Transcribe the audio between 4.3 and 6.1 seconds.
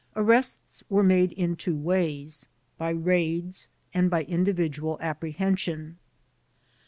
dividual apprehension.